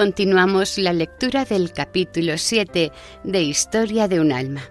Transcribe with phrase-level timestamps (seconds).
[0.00, 2.90] Continuamos la lectura del capítulo 7
[3.22, 4.62] de Historia de un alma.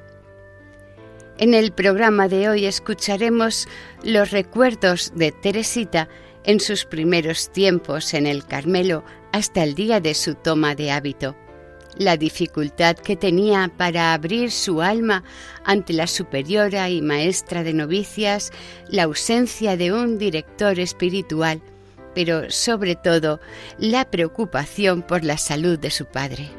[1.38, 3.68] En el programa de hoy escucharemos
[4.02, 6.10] los recuerdos de Teresita
[6.46, 11.36] en sus primeros tiempos en el Carmelo hasta el día de su toma de hábito,
[11.96, 15.24] la dificultad que tenía para abrir su alma
[15.64, 18.50] ante la superiora y maestra de novicias,
[18.88, 21.62] la ausencia de un director espiritual,
[22.14, 23.40] pero sobre todo
[23.78, 26.50] la preocupación por la salud de su padre.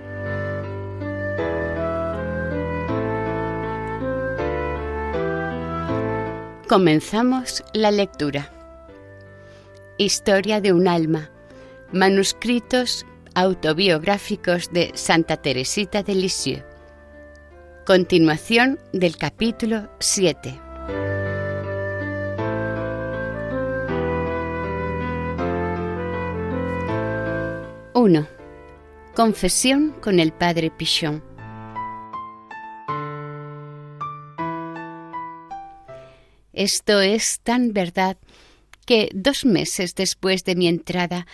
[6.70, 8.52] Comenzamos la lectura.
[9.98, 11.28] Historia de un alma.
[11.92, 16.64] Manuscritos autobiográficos de Santa Teresita de Lisieux.
[17.84, 20.69] Continuación del capítulo 7.
[28.00, 28.26] 1.
[29.14, 31.22] Confesión con el padre Pichon.
[36.54, 38.16] Esto es tan verdad
[38.86, 41.26] que dos meses después de mi entrada,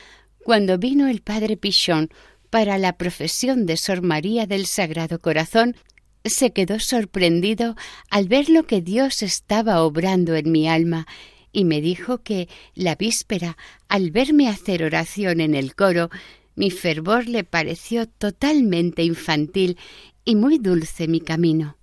[0.42, 2.10] cuando vino el padre Pichon
[2.50, 5.76] para la profesión de Sor María del Sagrado Corazón,
[6.24, 7.76] se quedó sorprendido
[8.10, 11.06] al ver lo que Dios estaba obrando en mi alma
[11.52, 13.56] y me dijo que la víspera,
[13.88, 16.10] al verme hacer oración en el coro,
[16.56, 19.78] mi fervor le pareció totalmente infantil
[20.24, 21.76] y muy dulce mi camino.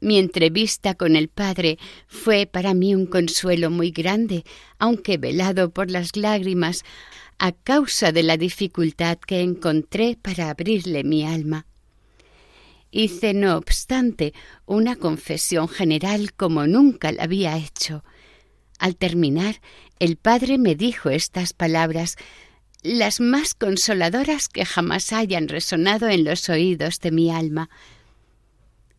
[0.00, 4.44] Mi entrevista con el Padre fue para mí un consuelo muy grande,
[4.78, 6.84] aunque velado por las lágrimas,
[7.38, 11.66] a causa de la dificultad que encontré para abrirle mi alma.
[12.90, 14.34] Hice, no obstante,
[14.66, 18.04] una confesión general como nunca la había hecho.
[18.78, 19.60] Al terminar,
[19.98, 22.16] el Padre me dijo estas palabras
[22.82, 27.70] las más consoladoras que jamás hayan resonado en los oídos de mi alma.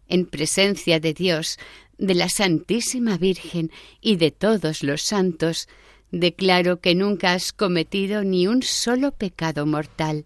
[0.07, 1.59] En presencia de Dios,
[1.97, 3.71] de la Santísima Virgen
[4.01, 5.67] y de todos los santos,
[6.11, 10.25] declaro que nunca has cometido ni un solo pecado mortal.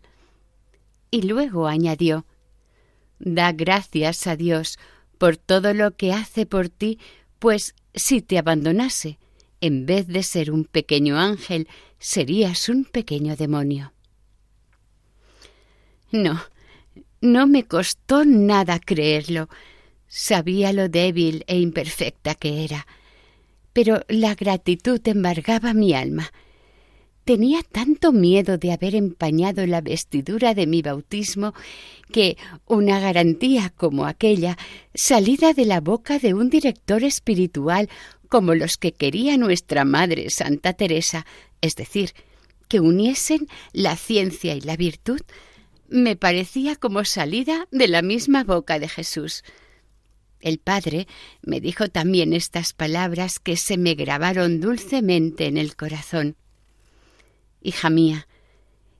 [1.09, 2.25] Y luego añadió
[3.19, 4.77] Da gracias a Dios
[5.17, 6.99] por todo lo que hace por ti,
[7.39, 9.17] pues si te abandonase,
[9.61, 11.67] en vez de ser un pequeño ángel,
[11.99, 13.93] serías un pequeño demonio.
[16.11, 16.41] No,
[17.21, 19.49] no me costó nada creerlo.
[20.07, 22.87] Sabía lo débil e imperfecta que era,
[23.73, 26.31] pero la gratitud embargaba mi alma.
[27.25, 31.53] Tenía tanto miedo de haber empañado la vestidura de mi bautismo
[32.09, 34.57] que una garantía como aquella,
[34.93, 37.89] salida de la boca de un director espiritual
[38.29, 41.25] como los que quería nuestra Madre Santa Teresa,
[41.61, 42.13] es decir,
[42.67, 45.21] que uniesen la ciencia y la virtud,
[45.87, 49.43] me parecía como salida de la misma boca de Jesús.
[50.39, 51.07] El Padre
[51.41, 56.35] me dijo también estas palabras que se me grabaron dulcemente en el corazón.
[57.61, 58.27] Hija mía,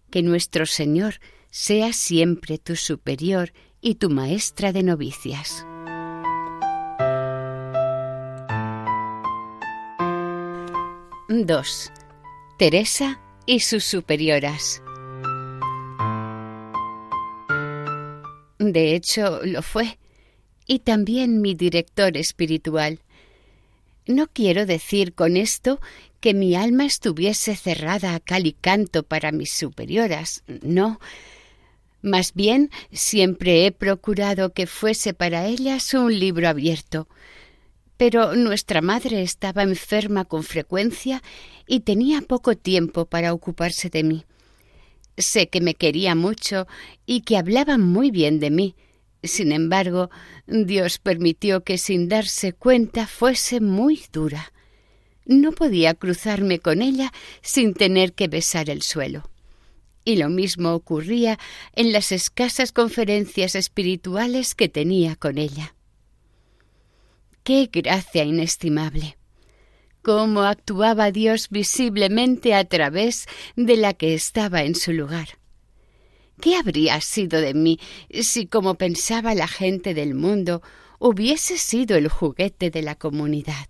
[0.10, 1.20] que nuestro Señor
[1.52, 5.66] sea siempre tu superior y tu maestra de novicias.
[11.30, 11.92] 2.
[12.58, 14.82] Teresa y sus superioras.
[18.58, 20.00] De hecho, lo fue,
[20.66, 23.00] y también mi director espiritual.
[24.08, 25.80] No quiero decir con esto
[26.20, 31.00] que mi alma estuviese cerrada a cal y canto para mis superioras, no.
[32.02, 37.08] Más bien, siempre he procurado que fuese para ellas un libro abierto.
[37.98, 41.22] Pero nuestra madre estaba enferma con frecuencia
[41.68, 44.26] y tenía poco tiempo para ocuparse de mí.
[45.18, 46.68] Sé que me quería mucho
[47.08, 48.76] y que hablaba muy bien de mí.
[49.24, 50.12] Sin embargo,
[50.46, 54.54] Dios permitió que sin darse cuenta fuese muy dura.
[55.26, 57.12] No podía cruzarme con ella
[57.42, 59.30] sin tener que besar el suelo.
[60.06, 61.38] Y lo mismo ocurría
[61.74, 65.74] en las escasas conferencias espirituales que tenía con ella.
[67.48, 69.16] ¡Qué gracia inestimable!
[70.02, 75.40] cómo actuaba Dios visiblemente a través de la que estaba en su lugar.
[76.42, 77.80] ¿Qué habría sido de mí
[78.20, 80.62] si, como pensaba la gente del mundo,
[81.00, 83.68] hubiese sido el juguete de la comunidad?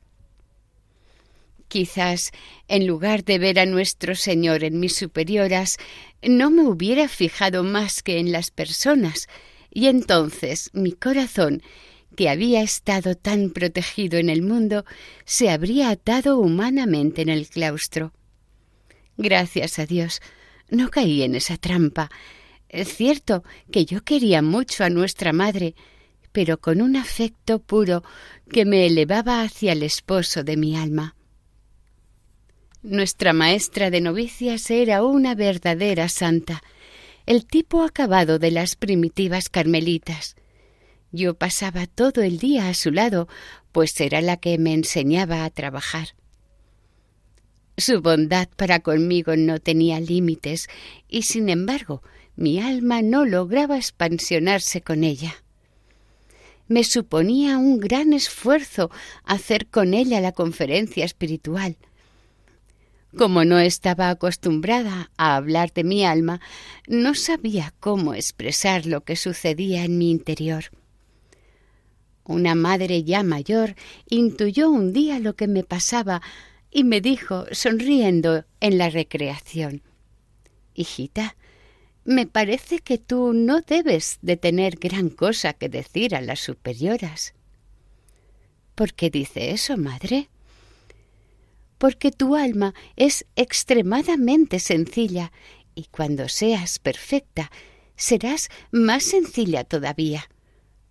[1.68, 2.32] Quizás,
[2.68, 5.78] en lugar de ver a nuestro Señor en mis superioras,
[6.24, 9.28] no me hubiera fijado más que en las personas,
[9.70, 11.62] y entonces mi corazón,
[12.18, 14.86] que había estado tan protegido en el mundo,
[15.24, 18.12] se habría atado humanamente en el claustro.
[19.18, 20.20] Gracias a Dios,
[20.68, 22.10] no caí en esa trampa.
[22.70, 25.76] Es cierto que yo quería mucho a nuestra madre,
[26.32, 28.04] pero con un afecto puro
[28.52, 31.16] que me elevaba hacia el esposo de mi alma.
[32.82, 36.64] Nuestra maestra de novicias era una verdadera santa,
[37.28, 40.36] el tipo acabado de las primitivas carmelitas.
[41.12, 43.28] Yo pasaba todo el día a su lado,
[43.72, 46.16] pues era la que me enseñaba a trabajar.
[47.78, 50.68] Su bondad para conmigo no tenía límites,
[51.08, 52.02] y sin embargo
[52.36, 55.44] mi alma no lograba expansionarse con ella.
[56.68, 58.92] Me suponía un gran esfuerzo
[59.24, 61.78] hacer con ella la conferencia espiritual,
[63.18, 66.40] como no estaba acostumbrada a hablar de mi alma,
[66.88, 70.66] no sabía cómo expresar lo que sucedía en mi interior.
[72.28, 73.76] Una madre ya mayor
[74.10, 76.22] intuyó un día lo que me pasaba
[76.70, 79.82] y me dijo, sonriendo en la recreación
[80.76, 81.36] Hijita,
[82.04, 87.34] me parece que tú no debes de tener gran cosa que decir a las superioras.
[88.76, 90.30] ¿Por qué dice eso, madre?
[91.78, 95.32] porque tu alma es extremadamente sencilla
[95.76, 97.52] y cuando seas perfecta
[97.96, 100.30] serás más sencilla todavía,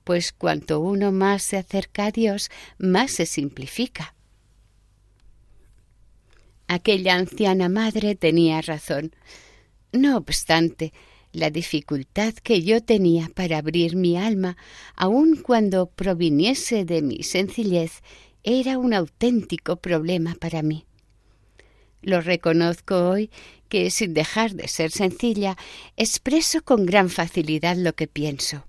[0.06, 2.48] pues cuanto uno más se acerca a Dios,
[2.78, 4.14] más se simplifica.
[6.68, 9.16] Aquella anciana madre tenía razón.
[9.90, 10.92] No obstante,
[11.32, 14.56] la dificultad que yo tenía para abrir mi alma,
[14.94, 18.02] aun cuando proviniese de mi sencillez,
[18.44, 20.86] era un auténtico problema para mí.
[22.00, 23.28] Lo reconozco hoy
[23.68, 25.56] que, sin dejar de ser sencilla,
[25.96, 28.68] expreso con gran facilidad lo que pienso.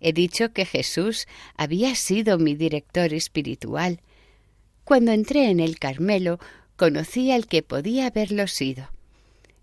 [0.00, 1.26] He dicho que Jesús
[1.56, 4.00] había sido mi director espiritual.
[4.84, 6.38] Cuando entré en el Carmelo,
[6.76, 8.90] conocí al que podía haberlo sido.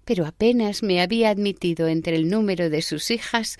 [0.05, 3.57] Pero apenas me había admitido entre el número de sus hijas,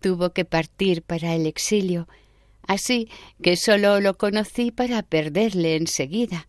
[0.00, 2.06] tuvo que partir para el exilio
[2.66, 3.08] así
[3.42, 6.48] que sólo lo conocí para perderle enseguida.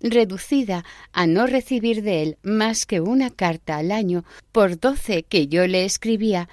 [0.00, 5.48] Reducida a no recibir de él más que una carta al año por doce que
[5.48, 6.48] yo le escribía,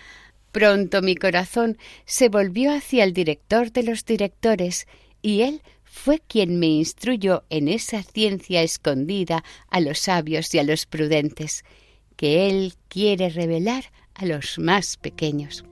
[0.55, 4.87] pronto mi corazón se volvió hacia el director de los directores,
[5.21, 10.63] y él fue quien me instruyó en esa ciencia escondida a los sabios y a
[10.63, 11.65] los prudentes,
[12.15, 15.65] que él quiere revelar a los más pequeños.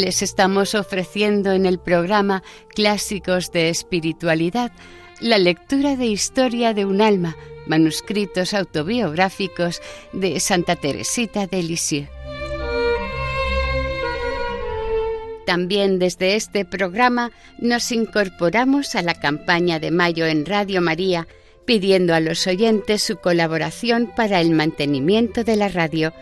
[0.00, 4.72] Les estamos ofreciendo en el programa Clásicos de Espiritualidad
[5.20, 9.82] la lectura de Historia de un alma, manuscritos autobiográficos
[10.14, 12.08] de Santa Teresita de Lisieux.
[15.44, 21.28] También desde este programa nos incorporamos a la campaña de mayo en Radio María,
[21.66, 26.14] pidiendo a los oyentes su colaboración para el mantenimiento de la radio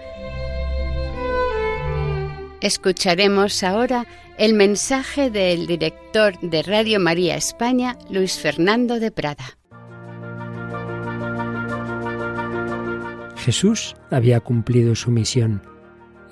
[2.61, 4.07] Escucharemos ahora
[4.39, 9.59] el mensaje del director de Radio María España, Luis Fernando de Prada.
[13.37, 15.63] Jesús había cumplido su misión.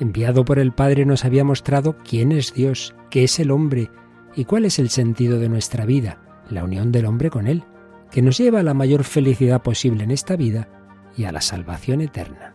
[0.01, 3.91] Enviado por el Padre nos había mostrado quién es Dios, qué es el hombre
[4.37, 6.19] ¿Y cuál es el sentido de nuestra vida?
[6.51, 7.65] La unión del hombre con Él,
[8.11, 10.69] que nos lleva a la mayor felicidad posible en esta vida
[11.17, 12.55] y a la salvación eterna.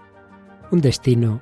[0.72, 1.42] Un destino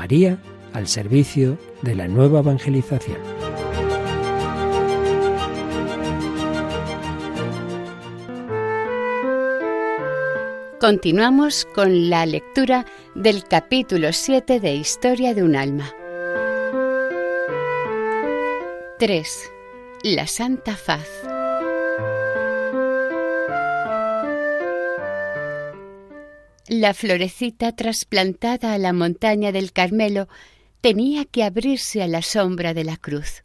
[0.00, 0.38] María
[0.72, 3.18] al servicio de la nueva evangelización.
[10.80, 15.92] Continuamos con la lectura del capítulo 7 de Historia de un alma.
[18.98, 19.52] 3.
[20.02, 21.39] La Santa Faz.
[26.72, 30.28] La florecita trasplantada a la montaña del Carmelo
[30.80, 33.42] tenía que abrirse a la sombra de la cruz.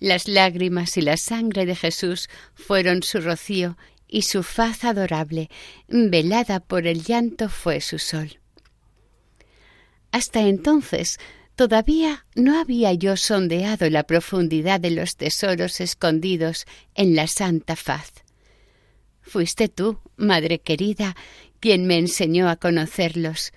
[0.00, 3.76] Las lágrimas y la sangre de Jesús fueron su rocío
[4.08, 5.50] y su faz adorable,
[5.86, 8.38] velada por el llanto, fue su sol.
[10.10, 11.18] Hasta entonces
[11.56, 18.24] todavía no había yo sondeado la profundidad de los tesoros escondidos en la santa faz.
[19.28, 21.14] Fuiste tú, madre querida,
[21.60, 23.52] quien me enseñó a conocerlos.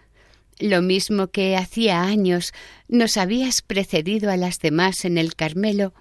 [0.60, 2.54] Lo mismo que hacía años
[2.88, 5.94] nos habías precedido a las demás en el Carmelo,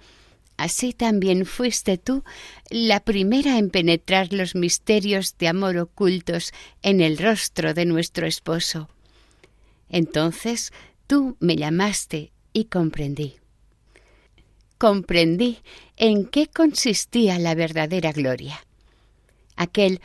[0.61, 2.23] Así también fuiste tú
[2.69, 6.53] la primera en penetrar los misterios de amor ocultos
[6.83, 8.87] en el rostro de nuestro esposo.
[9.89, 10.71] Entonces
[11.07, 13.37] tú me llamaste y comprendí.
[14.77, 15.57] Comprendí
[15.97, 18.63] en qué consistía la verdadera gloria.
[19.55, 19.99] Aquel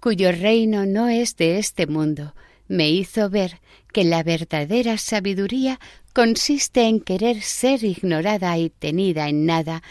[0.00, 2.34] cuyo reino no es de este mundo,
[2.68, 3.60] me hizo ver
[3.92, 5.78] que la verdadera sabiduría
[6.12, 9.82] consiste en querer ser ignorada y tenida en nada,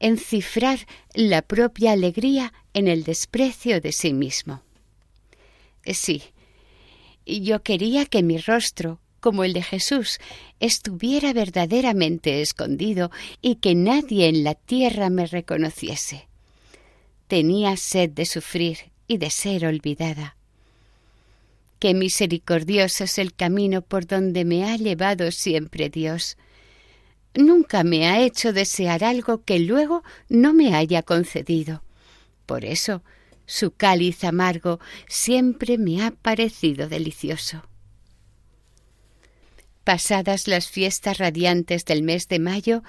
[0.00, 4.62] en cifrar la propia alegría en el desprecio de sí mismo.
[5.86, 6.22] Sí,
[7.26, 10.18] yo quería que mi rostro, como el de Jesús,
[10.60, 16.26] estuviera verdaderamente escondido y que nadie en la tierra me reconociese.
[17.28, 20.36] Tenía sed de sufrir y de ser olvidada.
[21.78, 26.36] Qué misericordioso es el camino por donde me ha llevado siempre Dios.
[27.34, 31.82] Nunca me ha hecho desear algo que luego no me haya concedido.
[32.46, 33.02] Por eso,
[33.46, 37.66] su cáliz amargo siempre me ha parecido delicioso.
[39.82, 42.82] Pasadas las fiestas radiantes del mes de mayo,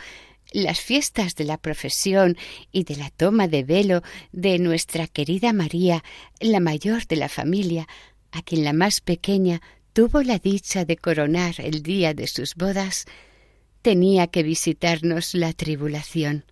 [0.55, 2.37] las fiestas de la profesión
[2.71, 6.01] y de la toma de velo de nuestra querida María,
[6.39, 7.89] la mayor de la familia,
[8.31, 13.05] a quien la más pequeña tuvo la dicha de coronar el día de sus bodas,
[13.81, 16.45] tenía que visitarnos la tribulación.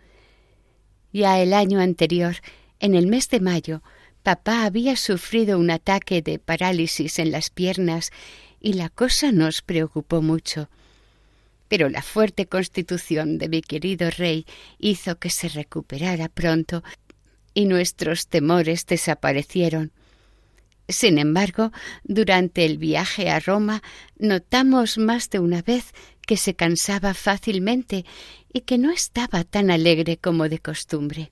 [1.14, 2.36] Ya el año anterior,
[2.82, 3.84] en el mes de mayo,
[4.22, 8.12] papá había sufrido un ataque de parálisis en las piernas
[8.60, 10.68] y la cosa nos preocupó mucho.
[11.74, 14.46] Pero la fuerte constitución de mi querido rey
[14.78, 16.84] hizo que se recuperara pronto
[17.56, 19.92] y nuestros temores desaparecieron.
[20.88, 21.72] Sin embargo,
[22.04, 23.82] durante el viaje a Roma
[24.20, 25.96] notamos más de una vez
[26.28, 28.06] que se cansaba fácilmente
[28.54, 31.32] y que no estaba tan alegre como de costumbre.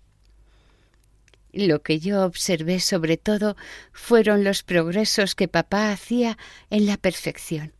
[1.53, 3.57] Lo que yo observé sobre todo
[3.93, 6.39] fueron los progresos que papá hacía
[6.71, 7.73] en la perfección.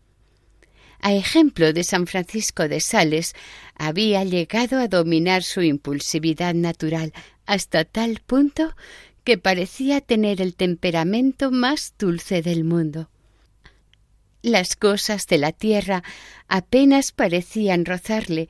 [1.02, 3.34] A ejemplo de San Francisco de Sales,
[3.76, 7.12] había llegado a dominar su impulsividad natural
[7.48, 8.76] hasta tal punto
[9.24, 13.10] que parecía tener el temperamento más dulce del mundo.
[14.44, 16.04] Las cosas de la tierra
[16.48, 18.48] apenas parecían rozarle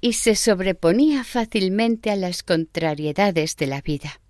[0.00, 4.20] y se sobreponía fácilmente a las contrariedades de la vida.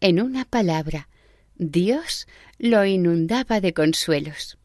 [0.00, 1.08] En una palabra,
[1.56, 2.26] Dios
[2.58, 4.58] lo inundaba de consuelos.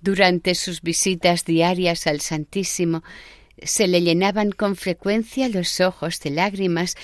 [0.00, 3.02] Durante sus visitas diarias al Santísimo
[3.62, 6.96] se le llenaban con frecuencia los ojos de lágrimas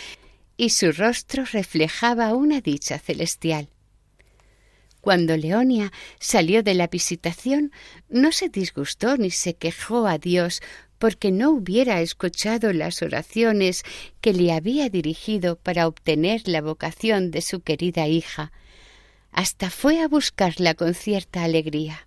[0.56, 3.68] y su rostro reflejaba una dicha celestial.
[5.02, 7.70] Cuando Leonia salió de la visitación,
[8.08, 10.62] no se disgustó ni se quejó a Dios
[10.98, 13.84] porque no hubiera escuchado las oraciones
[14.20, 18.50] que le había dirigido para obtener la vocación de su querida hija.
[19.30, 22.06] Hasta fue a buscarla con cierta alegría.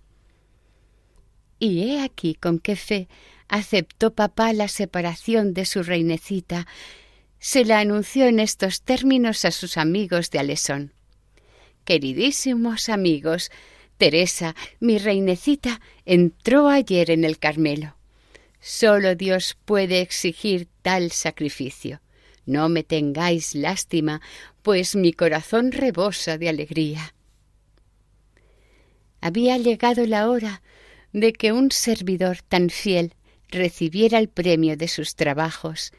[1.60, 3.06] Y he aquí con qué fe
[3.46, 6.66] aceptó papá la separación de su reinecita.
[7.38, 10.94] Se la anunció en estos términos a sus amigos de Alesón.
[11.84, 13.50] Queridísimos amigos,
[13.98, 17.94] Teresa, mi reinecita, entró ayer en el Carmelo.
[18.60, 22.00] Solo Dios puede exigir tal sacrificio.
[22.46, 24.22] No me tengáis lástima,
[24.62, 27.14] pues mi corazón rebosa de alegría.
[29.20, 30.62] Había llegado la hora
[31.12, 33.14] de que un servidor tan fiel
[33.48, 35.92] recibiera el premio de sus trabajos,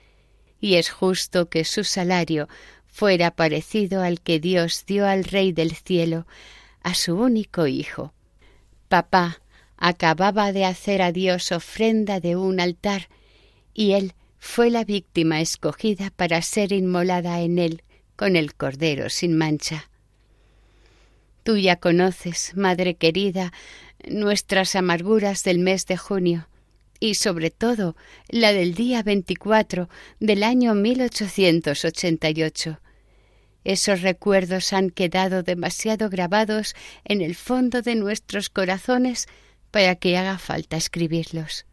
[0.60, 2.48] y es justo que su salario
[2.88, 6.28] fuera parecido al que Dios dio al Rey del cielo,
[6.84, 8.14] a su único hijo.
[8.88, 9.42] Papá
[9.78, 13.10] acababa de hacer a Dios ofrenda de un altar,
[13.74, 17.84] y él fue la víctima escogida para ser inmolada en él
[18.16, 19.90] con el Cordero sin mancha.
[21.44, 23.52] Tú ya conoces, Madre querida,
[24.10, 26.48] nuestras amarguras del mes de junio,
[27.00, 27.96] y sobre todo
[28.30, 29.90] la del día 24
[30.20, 32.80] del año 1888.
[33.64, 39.28] Esos recuerdos han quedado demasiado grabados en el fondo de nuestros corazones
[39.72, 41.66] para que haga falta escribirlos.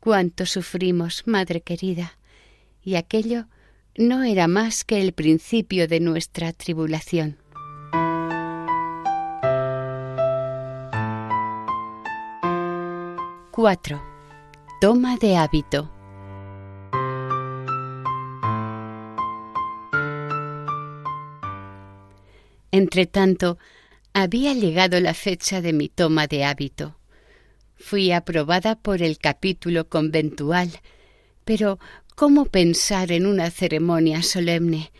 [0.00, 2.18] Cuánto sufrimos, madre querida,
[2.82, 3.46] y aquello
[3.96, 7.38] no era más que el principio de nuestra tribulación.
[13.64, 14.02] Cuatro.
[14.78, 15.90] Toma de hábito.
[22.70, 23.56] Entretanto,
[24.12, 26.98] había llegado la fecha de mi toma de hábito.
[27.74, 30.70] Fui aprobada por el capítulo conventual,
[31.46, 31.78] pero
[32.16, 34.92] ¿cómo pensar en una ceremonia solemne?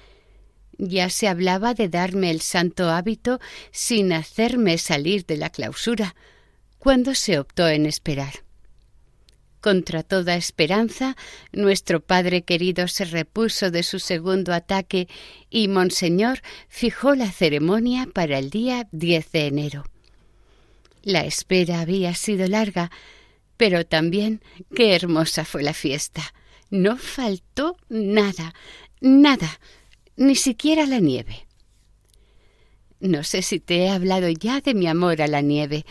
[0.78, 3.40] Ya se hablaba de darme el santo hábito
[3.72, 6.14] sin hacerme salir de la clausura,
[6.78, 8.44] cuando se optó en esperar.
[9.64, 11.16] Contra toda esperanza,
[11.50, 15.08] nuestro padre querido se repuso de su segundo ataque
[15.48, 19.84] y Monseñor fijó la ceremonia para el día 10 de enero.
[21.02, 22.90] La espera había sido larga,
[23.56, 24.42] pero también
[24.76, 26.34] qué hermosa fue la fiesta.
[26.68, 28.52] No faltó nada,
[29.00, 29.48] nada,
[30.14, 31.46] ni siquiera la nieve.
[33.00, 35.86] No sé si te he hablado ya de mi amor a la nieve.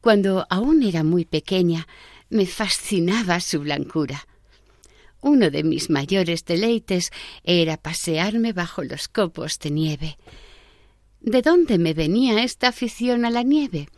[0.00, 1.86] Cuando aún era muy pequeña,
[2.30, 4.26] me fascinaba su blancura.
[5.20, 7.10] Uno de mis mayores deleites
[7.44, 10.18] era pasearme bajo los copos de nieve.
[11.20, 13.88] ¿De dónde me venía esta afición a la nieve?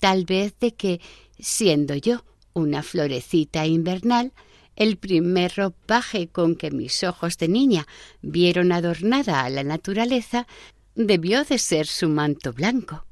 [0.00, 1.00] Tal vez de que,
[1.38, 4.32] siendo yo una florecita invernal,
[4.74, 7.86] el primer ropaje con que mis ojos de niña
[8.22, 10.46] vieron adornada a la naturaleza
[10.94, 13.04] debió de ser su manto blanco.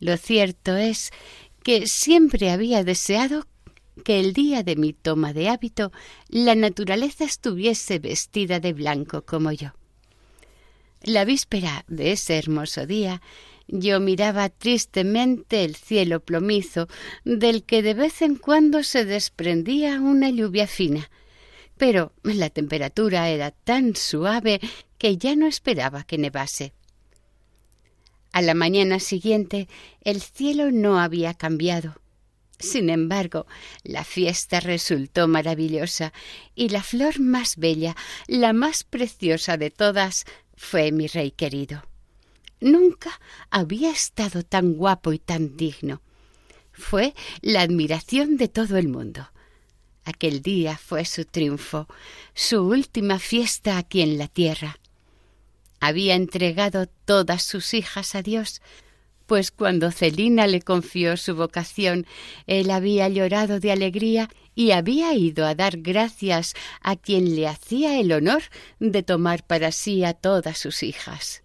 [0.00, 1.12] Lo cierto es
[1.62, 3.46] que siempre había deseado
[4.04, 5.92] que el día de mi toma de hábito
[6.28, 9.72] la naturaleza estuviese vestida de blanco como yo.
[11.02, 13.20] La víspera de ese hermoso día
[13.68, 16.88] yo miraba tristemente el cielo plomizo,
[17.24, 21.10] del que de vez en cuando se desprendía una lluvia fina,
[21.78, 24.60] pero la temperatura era tan suave
[24.98, 26.74] que ya no esperaba que nevase.
[28.32, 29.68] A la mañana siguiente
[30.00, 32.00] el cielo no había cambiado.
[32.58, 33.46] Sin embargo,
[33.82, 36.14] la fiesta resultó maravillosa
[36.54, 37.94] y la flor más bella,
[38.28, 40.24] la más preciosa de todas,
[40.56, 41.82] fue mi rey querido.
[42.60, 46.00] Nunca había estado tan guapo y tan digno.
[46.72, 49.28] Fue la admiración de todo el mundo.
[50.04, 51.86] Aquel día fue su triunfo,
[52.32, 54.78] su última fiesta aquí en la tierra
[55.82, 58.62] había entregado todas sus hijas a Dios,
[59.26, 62.06] pues cuando Celina le confió su vocación,
[62.46, 67.98] él había llorado de alegría y había ido a dar gracias a quien le hacía
[67.98, 68.42] el honor
[68.78, 71.42] de tomar para sí a todas sus hijas.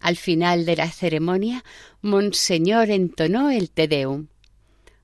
[0.00, 1.62] Al final de la ceremonia,
[2.02, 4.26] Monseñor entonó el Te Deum.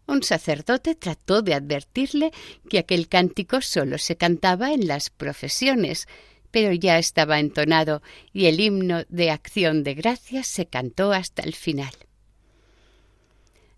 [0.09, 2.33] Un sacerdote trató de advertirle
[2.69, 6.09] que aquel cántico solo se cantaba en las profesiones,
[6.51, 11.55] pero ya estaba entonado y el himno de acción de gracias se cantó hasta el
[11.55, 11.93] final.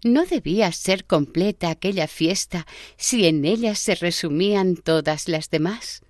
[0.04, 6.02] ¿No debía ser completa aquella fiesta si en ella se resumían todas las demás?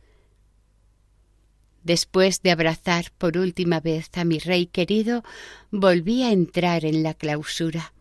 [1.82, 5.24] Después de abrazar por última vez a mi rey querido,
[5.70, 7.94] volví a entrar en la clausura.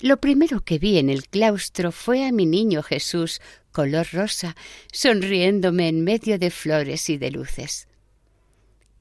[0.00, 4.56] Lo primero que vi en el claustro fue a mi niño Jesús, color rosa,
[4.92, 7.86] sonriéndome en medio de flores y de luces.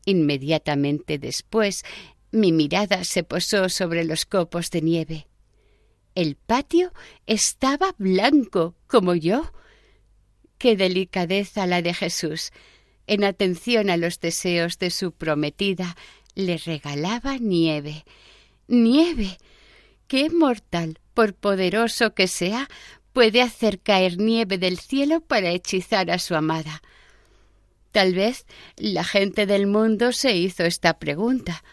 [0.06, 1.84] Inmediatamente después
[2.32, 5.28] mi mirada se posó sobre los copos de nieve.
[6.16, 6.92] El patio
[7.28, 9.54] estaba blanco, como yo.
[10.58, 12.52] Qué delicadeza la de Jesús.
[13.08, 15.96] En atención a los deseos de su prometida,
[16.36, 18.04] le regalaba nieve.
[18.68, 19.38] Nieve
[20.10, 22.68] ¿Qué mortal, por poderoso que sea,
[23.14, 26.82] puede hacer caer nieve del cielo para hechizar a su amada?
[27.92, 31.64] Tal vez la gente del mundo se hizo esta pregunta.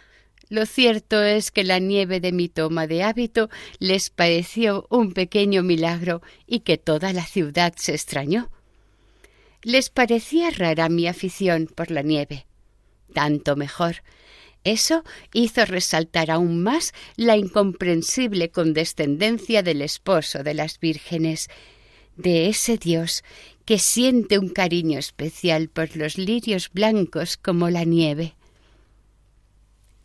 [0.51, 5.63] Lo cierto es que la nieve de mi toma de hábito les pareció un pequeño
[5.63, 8.51] milagro y que toda la ciudad se extrañó.
[9.63, 12.45] Les parecía rara mi afición por la nieve.
[13.15, 14.03] Tanto mejor.
[14.67, 21.49] Eso hizo resaltar aún más la incomprensible condescendencia del esposo de las vírgenes,
[22.17, 23.23] de ese Dios
[23.65, 28.35] que siente un cariño especial por los lirios blancos como la nieve.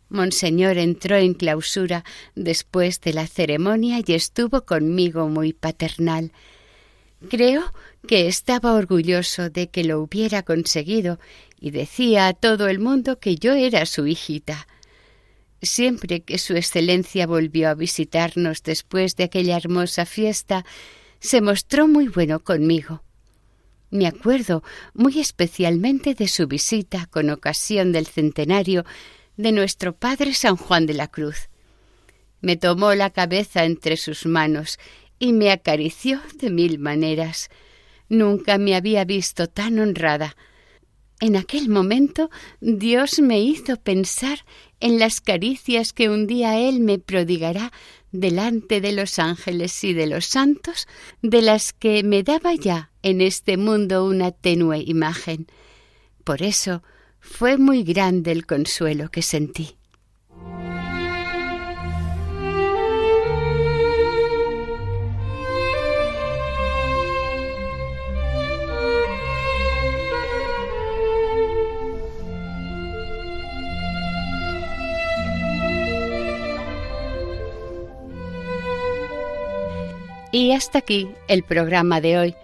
[0.08, 2.04] Monseñor entró en clausura
[2.36, 6.30] después de la ceremonia y estuvo conmigo muy paternal.
[7.28, 7.64] Creo
[8.06, 11.18] que estaba orgulloso de que lo hubiera conseguido
[11.62, 14.66] y decía a todo el mundo que yo era su hijita.
[15.62, 20.64] Siempre que Su Excelencia volvió a visitarnos después de aquella hermosa fiesta,
[21.20, 23.04] se mostró muy bueno conmigo.
[23.90, 28.84] Me acuerdo muy especialmente de su visita con ocasión del centenario
[29.36, 31.48] de nuestro Padre San Juan de la Cruz.
[32.40, 34.80] Me tomó la cabeza entre sus manos
[35.20, 37.50] y me acarició de mil maneras.
[38.08, 40.34] Nunca me había visto tan honrada.
[41.22, 42.30] En aquel momento
[42.60, 44.44] Dios me hizo pensar
[44.80, 47.70] en las caricias que un día Él me prodigará
[48.10, 50.88] delante de los ángeles y de los santos,
[51.22, 55.46] de las que me daba ya en este mundo una tenue imagen.
[56.24, 56.82] Por eso
[57.20, 59.76] fue muy grande el consuelo que sentí.
[80.34, 82.34] Y hasta aquí el programa de hoy.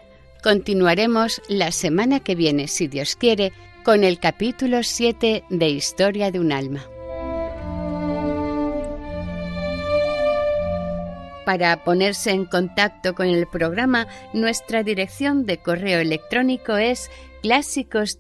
[0.42, 3.51] Continuaremos la semana que viene, si Dios quiere,
[3.83, 6.85] con el capítulo 7 de Historia de un alma.
[11.46, 18.18] Para ponerse en contacto con el programa, nuestra dirección de correo electrónico es clásicos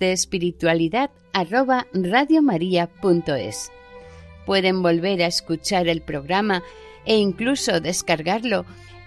[4.46, 6.62] Pueden volver a escuchar el programa
[7.04, 8.64] e incluso descargarlo